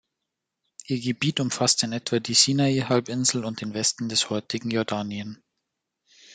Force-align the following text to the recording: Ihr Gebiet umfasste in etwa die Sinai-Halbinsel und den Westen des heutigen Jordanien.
Ihr 0.87 0.99
Gebiet 0.99 1.39
umfasste 1.39 1.85
in 1.85 1.91
etwa 1.93 2.19
die 2.19 2.33
Sinai-Halbinsel 2.33 3.45
und 3.45 3.61
den 3.61 3.75
Westen 3.75 4.09
des 4.09 4.31
heutigen 4.31 4.71
Jordanien. 4.71 5.43